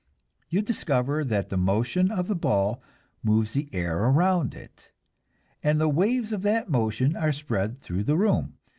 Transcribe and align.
You 0.49 0.63
discover 0.63 1.23
that 1.23 1.49
the 1.49 1.57
motion 1.57 2.09
of 2.09 2.27
the 2.27 2.33
ball 2.33 2.81
moves 3.21 3.53
the 3.53 3.69
air 3.71 3.99
around 4.05 4.55
it, 4.55 4.89
and 5.61 5.79
the 5.79 5.87
waves 5.87 6.31
of 6.31 6.41
that 6.41 6.71
motion 6.71 7.15
are 7.15 7.31
spread 7.31 7.81
through 7.81 8.05
the 8.05 8.17
room. 8.17 8.57